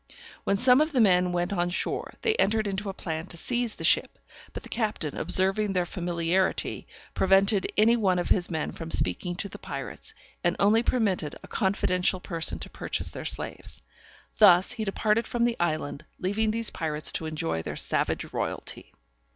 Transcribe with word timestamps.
When 0.45 0.57
some 0.57 0.81
of 0.81 0.93
the 0.93 0.99
men 0.99 1.31
went 1.31 1.53
on 1.53 1.69
shore, 1.69 2.15
they 2.23 2.33
entered 2.37 2.65
into 2.65 2.89
a 2.89 2.91
plan 2.91 3.27
to 3.27 3.37
seize 3.37 3.75
the 3.75 3.83
ship, 3.83 4.17
but 4.51 4.63
the 4.63 4.67
captain 4.69 5.15
observing 5.15 5.73
their 5.73 5.85
familiarity, 5.85 6.87
prevented 7.13 7.71
any 7.77 7.95
one 7.95 8.17
of 8.17 8.29
his 8.29 8.49
men 8.49 8.71
from 8.71 8.89
speaking 8.89 9.35
to 9.35 9.47
the 9.47 9.59
pirates, 9.59 10.15
and 10.43 10.55
only 10.57 10.81
permitted 10.81 11.35
a 11.43 11.47
confidential 11.47 12.19
person 12.19 12.57
to 12.61 12.69
purchase 12.71 13.11
their 13.11 13.25
slaves. 13.25 13.83
Thus 14.39 14.71
he 14.71 14.85
departed 14.85 15.27
from 15.27 15.43
the 15.43 15.55
island, 15.59 16.03
leaving 16.17 16.49
these 16.49 16.71
pirates 16.71 17.11
to 17.11 17.27
enjoy 17.27 17.61
their 17.61 17.75
savage 17.75 18.33
royalty. 18.33 18.93